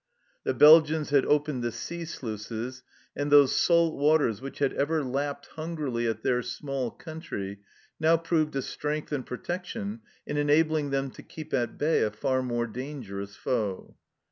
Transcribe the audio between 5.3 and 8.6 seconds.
hungrily at their small country now proved